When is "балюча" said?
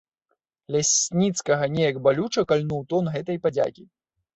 2.11-2.49